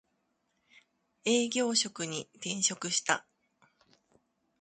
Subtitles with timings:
[1.25, 3.23] 営業職に転職した